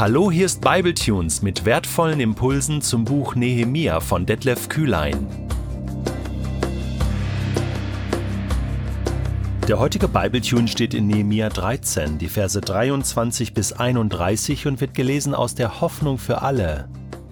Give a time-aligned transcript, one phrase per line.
[0.00, 5.26] Hallo, hier ist Bibletunes mit wertvollen Impulsen zum Buch Nehemia von Detlef Kühlein.
[9.68, 15.34] Der heutige Bibletune steht in Nehemia 13, die Verse 23 bis 31 und wird gelesen
[15.34, 16.88] aus der Hoffnung für alle.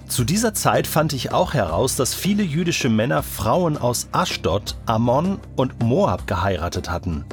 [0.07, 5.41] Zu dieser Zeit fand ich auch heraus, dass viele jüdische Männer Frauen aus Aschdod, Ammon
[5.57, 7.25] und Moab geheiratet hatten.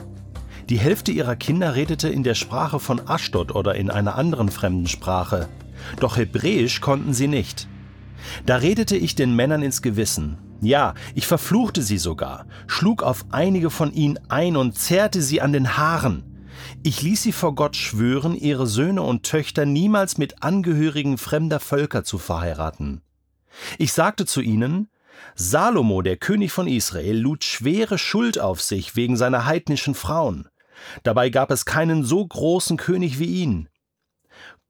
[0.69, 4.87] Die Hälfte ihrer Kinder redete in der Sprache von Aschdod oder in einer anderen fremden
[4.87, 5.47] Sprache.
[5.99, 7.67] Doch Hebräisch konnten sie nicht.
[8.47, 10.39] Da redete ich den Männern ins Gewissen.
[10.61, 15.53] Ja, ich verfluchte sie sogar, schlug auf einige von ihnen ein und zerrte sie an
[15.53, 16.23] den Haaren.
[16.81, 22.03] Ich ließ sie vor Gott schwören, ihre Söhne und Töchter niemals mit Angehörigen fremder Völker
[22.03, 23.01] zu verheiraten.
[23.77, 24.89] Ich sagte zu ihnen,
[25.35, 30.47] Salomo, der König von Israel, lud schwere Schuld auf sich wegen seiner heidnischen Frauen.
[31.03, 33.69] Dabei gab es keinen so großen König wie ihn.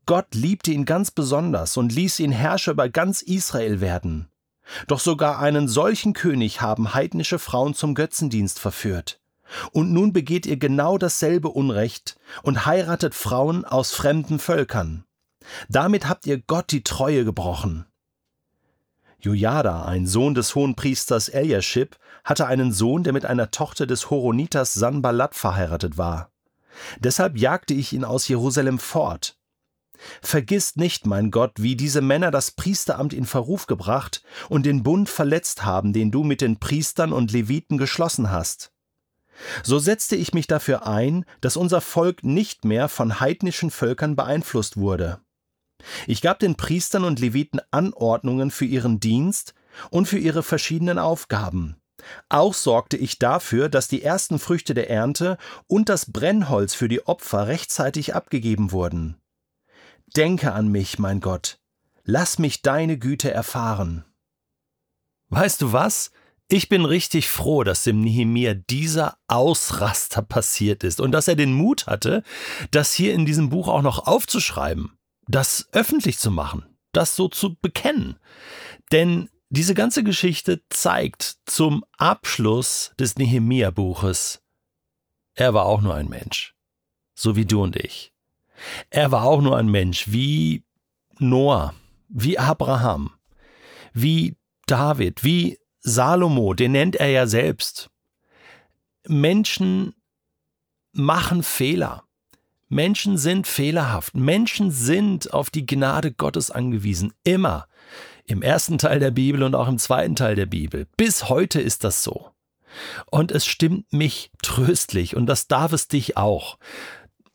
[0.05, 4.29] Gott liebte ihn ganz besonders und ließ ihn Herrscher über ganz Israel werden.
[4.87, 9.19] Doch sogar einen solchen König haben heidnische Frauen zum Götzendienst verführt.
[9.71, 15.05] Und nun begeht ihr genau dasselbe Unrecht und heiratet Frauen aus fremden Völkern.
[15.69, 17.85] Damit habt ihr Gott die Treue gebrochen.
[19.19, 21.95] Jojada, ein Sohn des Hohenpriesters Eliashib,
[22.25, 26.31] hatte einen Sohn, der mit einer Tochter des Horoniters Sanballat verheiratet war.
[26.99, 29.37] Deshalb jagte ich ihn aus Jerusalem fort.
[30.21, 35.07] Vergiss nicht, mein Gott, wie diese Männer das Priesteramt in Verruf gebracht und den Bund
[35.07, 38.71] verletzt haben, den du mit den Priestern und Leviten geschlossen hast.
[39.63, 44.77] So setzte ich mich dafür ein, dass unser Volk nicht mehr von heidnischen Völkern beeinflusst
[44.77, 45.19] wurde.
[46.07, 49.53] Ich gab den Priestern und Leviten Anordnungen für ihren Dienst
[49.89, 51.75] und für ihre verschiedenen Aufgaben.
[52.29, 57.05] Auch sorgte ich dafür, dass die ersten Früchte der Ernte und das Brennholz für die
[57.05, 59.17] Opfer rechtzeitig abgegeben wurden.
[60.15, 61.59] Denke an mich, mein Gott,
[62.03, 64.05] lass mich deine Güte erfahren.
[65.29, 66.11] Weißt du was?
[66.47, 71.53] Ich bin richtig froh, dass dem Nehemia dieser Ausraster passiert ist und dass er den
[71.53, 72.21] Mut hatte,
[72.69, 74.95] das hier in diesem Buch auch noch aufzuschreiben
[75.27, 78.17] das öffentlich zu machen, das so zu bekennen.
[78.91, 84.41] Denn diese ganze Geschichte zeigt zum Abschluss des Nehemia-Buches,
[85.33, 86.55] er war auch nur ein Mensch,
[87.13, 88.13] so wie du und ich.
[88.89, 90.63] Er war auch nur ein Mensch wie
[91.19, 91.73] Noah,
[92.07, 93.11] wie Abraham,
[93.93, 94.35] wie
[94.65, 97.89] David, wie Salomo, den nennt er ja selbst.
[99.07, 99.93] Menschen
[100.91, 102.03] machen Fehler.
[102.67, 104.15] Menschen sind fehlerhaft.
[104.15, 107.13] Menschen sind auf die Gnade Gottes angewiesen.
[107.23, 107.67] Immer.
[108.27, 110.87] Im ersten Teil der Bibel und auch im zweiten Teil der Bibel.
[110.97, 112.31] Bis heute ist das so.
[113.11, 116.57] Und es stimmt mich tröstlich und das darf es dich auch.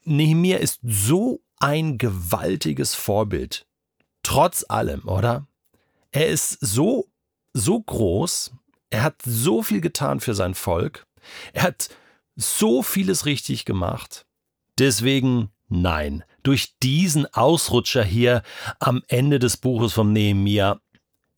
[0.04, 3.66] Nehemiah ist so ein gewaltiges Vorbild.
[4.22, 5.46] Trotz allem, oder?
[6.10, 7.08] Er ist so,
[7.52, 8.52] so groß.
[8.90, 11.06] Er hat so viel getan für sein Volk.
[11.52, 11.90] Er hat
[12.36, 14.26] so vieles richtig gemacht.
[14.78, 16.24] Deswegen nein.
[16.42, 18.42] Durch diesen Ausrutscher hier
[18.78, 20.80] am Ende des Buches vom Nehemia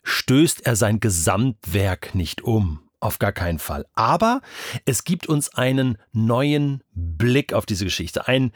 [0.03, 2.79] stößt er sein Gesamtwerk nicht um.
[2.99, 3.85] Auf gar keinen Fall.
[3.95, 4.41] Aber
[4.85, 8.53] es gibt uns einen neuen Blick auf diese Geschichte, einen,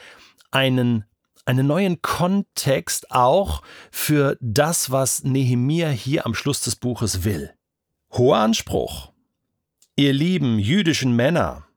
[0.51, 1.03] einen,
[1.43, 7.53] einen neuen Kontext auch für das, was Nehemia hier am Schluss des Buches will.
[8.11, 9.11] Hoher Anspruch.
[9.97, 11.67] Ihr lieben jüdischen Männer,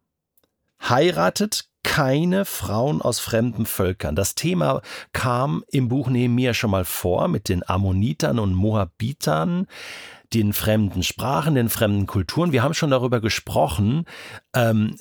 [0.80, 4.16] heiratet keine Frauen aus fremden Völkern.
[4.16, 4.82] Das Thema
[5.12, 9.66] kam im Buch Nehemiah schon mal vor mit den Ammonitern und Moabitern
[10.32, 12.52] den fremden Sprachen, den fremden Kulturen.
[12.52, 14.04] Wir haben schon darüber gesprochen.
[14.54, 14.96] Ähm,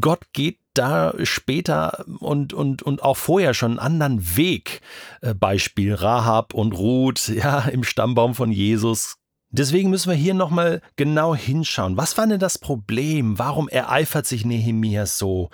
[0.00, 4.80] Gott geht da später und, und, und auch vorher schon einen anderen Weg.
[5.20, 9.19] Äh, Beispiel Rahab und Ruth, ja, im Stammbaum von Jesus
[9.52, 11.96] Deswegen müssen wir hier nochmal genau hinschauen.
[11.96, 13.38] Was war denn das Problem?
[13.38, 15.50] Warum ereifert sich Nehemiah so?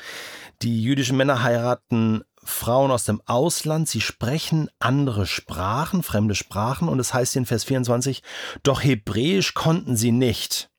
[0.60, 7.00] Die jüdischen Männer heiraten Frauen aus dem Ausland, sie sprechen andere Sprachen, fremde Sprachen, und
[7.00, 8.22] es heißt in Vers 24,
[8.62, 10.70] doch Hebräisch konnten sie nicht.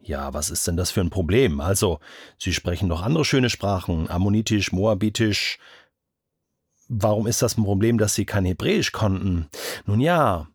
[0.00, 1.60] Ja, was ist denn das für ein Problem?
[1.60, 1.98] Also,
[2.38, 5.58] sie sprechen doch andere schöne Sprachen, Ammonitisch, Moabitisch.
[6.88, 9.48] Warum ist das ein Problem, dass sie kein Hebräisch konnten?
[9.86, 10.46] Nun ja,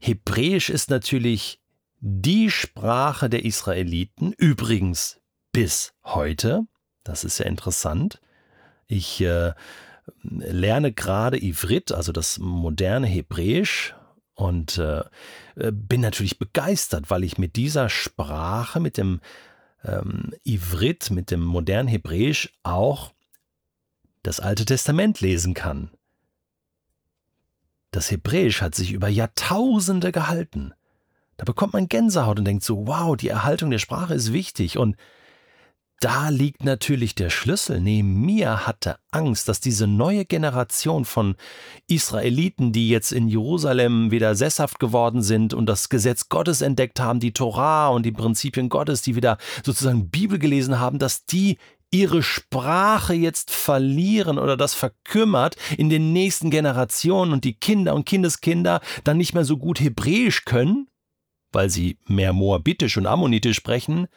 [0.00, 1.60] Hebräisch ist natürlich
[2.00, 5.20] die Sprache der Israeliten, übrigens
[5.52, 6.66] bis heute.
[7.02, 8.20] Das ist ja interessant.
[8.86, 9.52] Ich äh,
[10.22, 13.94] lerne gerade Ivrit, also das moderne Hebräisch,
[14.34, 15.04] und äh,
[15.54, 19.20] bin natürlich begeistert, weil ich mit dieser Sprache, mit dem
[19.84, 23.12] ähm, Ivrit, mit dem modernen Hebräisch auch
[24.22, 25.90] das Alte Testament lesen kann.
[27.94, 30.72] Das Hebräisch hat sich über Jahrtausende gehalten.
[31.36, 34.78] Da bekommt man Gänsehaut und denkt so, wow, die Erhaltung der Sprache ist wichtig.
[34.78, 34.96] Und
[36.00, 37.80] da liegt natürlich der Schlüssel.
[37.80, 41.36] Nehemiah hatte Angst, dass diese neue Generation von
[41.86, 47.20] Israeliten, die jetzt in Jerusalem wieder sesshaft geworden sind und das Gesetz Gottes entdeckt haben,
[47.20, 51.58] die Torah und die Prinzipien Gottes, die wieder sozusagen Bibel gelesen haben, dass die
[51.94, 58.04] ihre Sprache jetzt verlieren oder das verkümmert in den nächsten Generationen und die Kinder und
[58.04, 60.88] Kindeskinder dann nicht mehr so gut Hebräisch können,
[61.52, 64.08] weil sie mehr Moabitisch und Ammonitisch sprechen,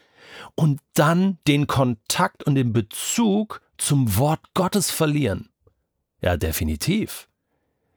[0.56, 5.50] und dann den Kontakt und den Bezug zum Wort Gottes verlieren.
[6.20, 7.30] Ja, definitiv.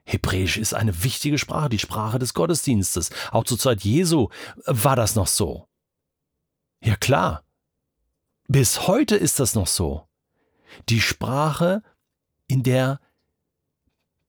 [0.05, 3.11] Hebräisch ist eine wichtige Sprache, die Sprache des Gottesdienstes.
[3.31, 4.29] Auch zur Zeit Jesu
[4.67, 5.69] war das noch so.
[6.83, 7.45] Ja klar.
[8.51, 10.09] Bis heute ist das noch so.
[10.89, 11.85] Die Sprache,
[12.49, 12.99] in der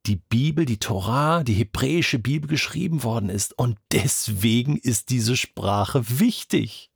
[0.06, 3.58] die Bibel, die Torah, die hebräische Bibel geschrieben worden ist.
[3.58, 6.92] Und deswegen ist diese Sprache wichtig.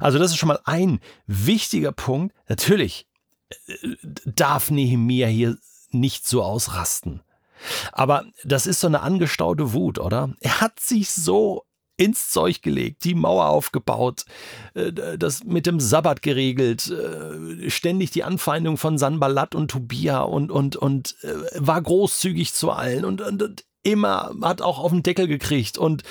[0.00, 2.36] Also das ist schon mal ein wichtiger Punkt.
[2.46, 3.06] Natürlich
[3.66, 3.96] äh,
[4.26, 5.56] darf Nehemia hier
[5.88, 7.22] nicht so ausrasten.
[7.90, 10.34] Aber das ist so eine angestaute Wut, oder?
[10.40, 11.64] Er hat sich so
[11.96, 14.24] ins Zeug gelegt, die Mauer aufgebaut,
[14.74, 20.50] äh, das mit dem Sabbat geregelt, äh, ständig die Anfeindung von Sanballat und Tobia und,
[20.50, 21.16] und, und
[21.54, 26.02] war großzügig zu allen und, und, und immer hat auch auf den Deckel gekriegt und,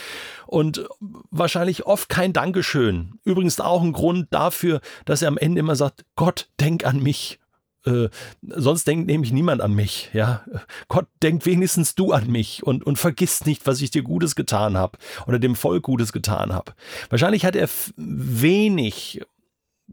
[0.48, 0.88] und
[1.32, 3.20] wahrscheinlich oft kein Dankeschön.
[3.24, 7.40] Übrigens auch ein Grund dafür, dass er am Ende immer sagt, Gott, denk an mich.
[7.86, 8.10] Äh,
[8.42, 10.10] sonst denkt nämlich niemand an mich.
[10.14, 10.44] Ja,
[10.88, 14.78] Gott denkt wenigstens du an mich und, und vergiss nicht, was ich dir Gutes getan
[14.78, 14.98] habe
[15.28, 16.74] oder dem Volk Gutes getan habe.
[17.10, 19.22] Wahrscheinlich hat er wenig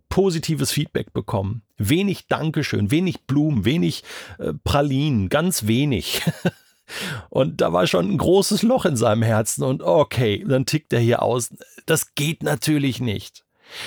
[0.08, 4.04] positives Feedback bekommen, wenig Dankeschön, wenig Blumen, wenig
[4.38, 6.22] äh, Pralinen, ganz wenig.
[7.28, 10.98] Und da war schon ein großes Loch in seinem Herzen und okay, dann tickt er
[10.98, 11.50] hier aus.
[11.86, 13.44] Das geht natürlich nicht.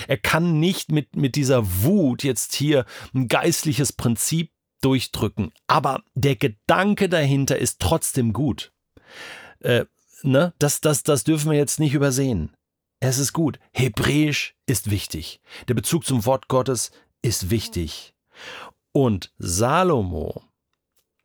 [0.08, 4.52] Er kann nicht mit, mit dieser Wut jetzt hier ein geistliches Prinzip
[4.82, 5.52] durchdrücken.
[5.68, 8.72] Aber der Gedanke dahinter ist trotzdem gut.
[9.60, 9.86] Äh,
[10.24, 10.54] ne?
[10.60, 12.56] das, das, das dürfen wir jetzt nicht übersehen.
[13.00, 13.60] Es ist gut.
[13.72, 15.42] Hebräisch ist wichtig.
[15.68, 16.92] Der Bezug zum Wort Gottes
[17.22, 18.14] ist wichtig.
[18.92, 20.44] Und Salomo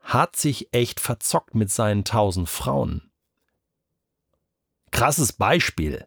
[0.00, 3.10] hat sich echt verzockt mit seinen tausend Frauen.
[4.90, 6.06] Krasses Beispiel.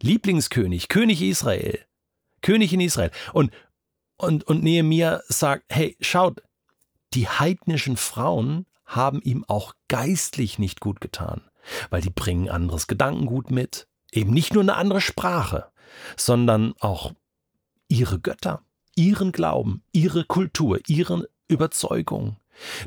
[0.00, 1.84] Lieblingskönig, König Israel.
[2.42, 3.10] König in Israel.
[3.32, 3.52] Und,
[4.16, 6.42] und, und Nehemiah sagt, hey, schaut,
[7.14, 11.42] die heidnischen Frauen haben ihm auch geistlich nicht gut getan,
[11.90, 15.66] weil die bringen anderes Gedankengut mit, eben nicht nur eine andere Sprache,
[16.16, 17.12] sondern auch
[17.88, 18.62] ihre Götter,
[18.94, 22.36] ihren Glauben, ihre Kultur, ihre Überzeugung.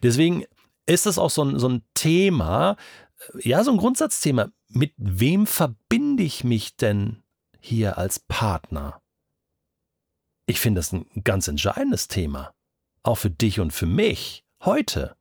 [0.01, 0.45] Deswegen
[0.85, 2.77] ist das auch so ein, so ein Thema,
[3.35, 4.49] äh, ja, so ein Grundsatzthema.
[4.69, 7.23] Mit wem verbinde ich mich denn
[7.59, 9.01] hier als Partner?
[10.45, 12.53] Ich finde das ein ganz entscheidendes Thema.
[13.01, 15.15] Auch für dich und für mich heute.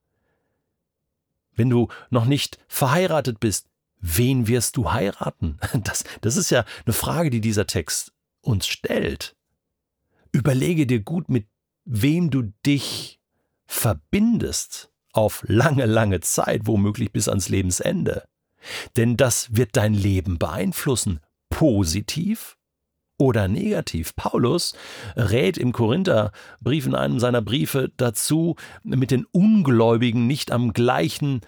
[1.54, 5.58] Wenn du noch nicht verheiratet bist, wen wirst du heiraten?
[5.84, 9.36] Das, das ist ja eine Frage, die dieser Text uns stellt.
[10.32, 11.46] Überlege dir gut, mit
[11.84, 13.20] wem du dich
[13.66, 18.24] verbindest auf lange, lange Zeit, womöglich bis ans Lebensende.
[18.96, 21.20] Denn das wird dein Leben beeinflussen,
[21.50, 22.56] positiv
[23.18, 24.14] oder negativ.
[24.16, 24.74] Paulus
[25.16, 31.40] rät im Korintherbrief in einem seiner Briefe dazu, mit den Ungläubigen nicht am gleichen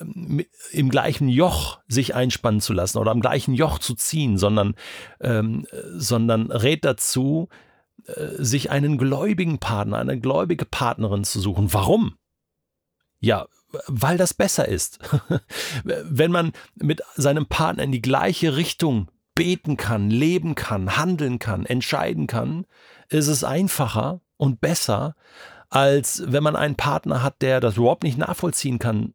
[0.00, 4.74] ähm, im gleichen Joch sich einspannen zu lassen oder am gleichen Joch zu ziehen, sondern,
[5.20, 7.48] ähm, sondern rät dazu,
[8.06, 11.72] äh, sich einen gläubigen Partner, eine gläubige Partnerin zu suchen.
[11.72, 12.16] Warum?
[13.20, 13.46] Ja,
[13.86, 14.98] weil das besser ist.
[15.84, 21.64] Wenn man mit seinem Partner in die gleiche Richtung beten kann, leben kann, handeln kann,
[21.64, 22.66] entscheiden kann,
[23.08, 25.16] ist es einfacher und besser,
[25.70, 29.14] als wenn man einen Partner hat, der das überhaupt nicht nachvollziehen kann,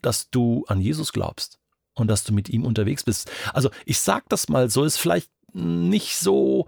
[0.00, 1.58] dass du an Jesus glaubst
[1.92, 3.30] und dass du mit ihm unterwegs bist.
[3.52, 6.66] Also ich sag das mal so, ist vielleicht nicht so,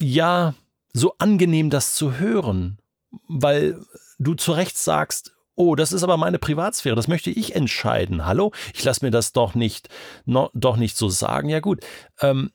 [0.00, 0.54] ja,
[0.94, 2.78] so angenehm, das zu hören,
[3.28, 3.84] weil
[4.18, 8.24] du zu Recht sagst, Oh, das ist aber meine Privatsphäre, das möchte ich entscheiden.
[8.24, 8.52] Hallo?
[8.74, 9.88] Ich lasse mir das doch nicht,
[10.24, 11.48] no, doch nicht so sagen.
[11.48, 11.84] Ja gut,
[12.20, 12.52] ähm,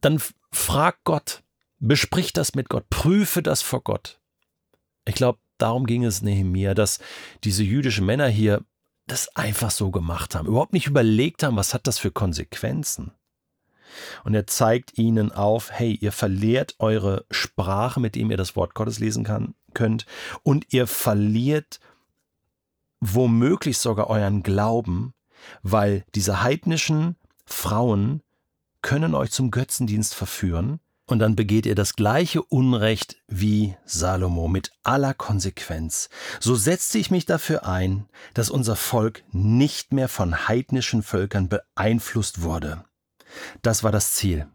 [0.00, 0.18] dann
[0.50, 1.42] frag Gott,
[1.78, 4.18] besprich das mit Gott, prüfe das vor Gott.
[5.04, 7.00] Ich glaube, darum ging es Nehemiah, dass
[7.44, 8.64] diese jüdischen Männer hier
[9.06, 13.12] das einfach so gemacht haben, überhaupt nicht überlegt haben, was hat das für Konsequenzen.
[14.24, 18.72] Und er zeigt ihnen auf, hey, ihr verliert eure Sprache, mit dem ihr das Wort
[18.72, 20.06] Gottes lesen kann, könnt,
[20.42, 21.78] und ihr verliert
[23.00, 25.14] womöglich sogar euren Glauben,
[25.62, 28.22] weil diese heidnischen Frauen
[28.82, 34.70] können euch zum Götzendienst verführen und dann begeht ihr das gleiche Unrecht wie Salomo mit
[34.84, 36.08] aller Konsequenz.
[36.38, 42.42] So setze ich mich dafür ein, dass unser Volk nicht mehr von heidnischen Völkern beeinflusst
[42.42, 42.84] wurde.
[43.62, 44.46] Das war das Ziel.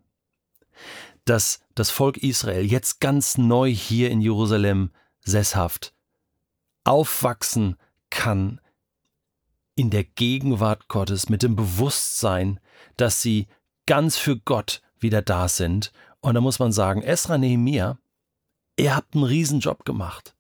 [1.25, 5.93] Dass das Volk Israel jetzt ganz neu hier in Jerusalem sesshaft
[6.85, 7.77] aufwachsen
[8.15, 8.62] kann
[9.75, 12.60] in der Gegenwart Gottes mit dem Bewusstsein,
[12.95, 13.48] dass sie
[13.86, 15.91] ganz für Gott wieder da sind.
[16.22, 18.00] Und da muss man sagen, Esra Nehemiah,
[18.77, 20.34] ihr habt einen Riesenjob gemacht.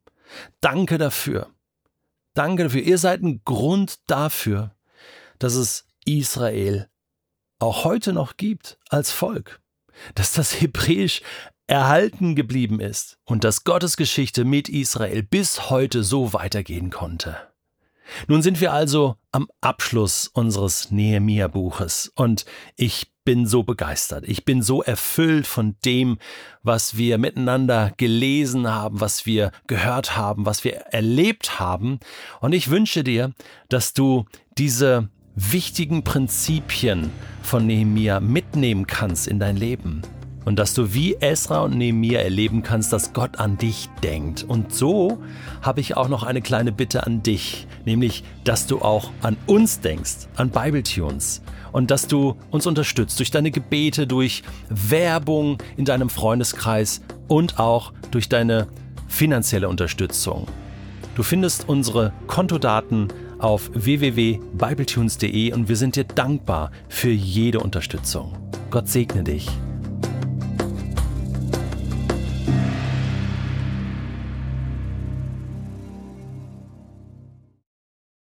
[0.61, 1.49] Danke dafür.
[2.33, 2.81] Danke dafür.
[2.81, 4.73] Ihr seid ein Grund dafür,
[5.37, 6.89] dass es Israel
[7.59, 9.61] auch heute noch gibt als Volk.
[10.15, 11.21] Dass das Hebräisch
[11.67, 17.54] erhalten geblieben ist und dass Gottes Geschichte mit Israel bis heute so weitergehen konnte.
[18.27, 22.45] Nun sind wir also am Abschluss unseres Nehemia-Buches und
[22.75, 24.23] ich bin so begeistert.
[24.27, 26.19] Ich bin so erfüllt von dem,
[26.61, 31.99] was wir miteinander gelesen haben, was wir gehört haben, was wir erlebt haben.
[32.39, 33.33] Und ich wünsche dir,
[33.67, 34.25] dass du
[34.57, 37.09] diese wichtigen Prinzipien
[37.41, 40.03] von Nehemia mitnehmen kannst in dein Leben
[40.45, 44.45] und dass du wie Esra und Nehemiah erleben kannst, dass Gott an dich denkt.
[44.47, 45.17] Und so
[45.61, 49.81] habe ich auch noch eine kleine Bitte an dich, nämlich, dass du auch an uns
[49.81, 56.09] denkst, an Bibletunes und dass du uns unterstützt durch deine Gebete, durch Werbung in deinem
[56.09, 58.67] Freundeskreis und auch durch deine
[59.07, 60.47] finanzielle Unterstützung.
[61.15, 63.07] Du findest unsere Kontodaten
[63.39, 68.37] auf www.bibletunes.de und wir sind dir dankbar für jede Unterstützung.
[68.69, 69.49] Gott segne dich.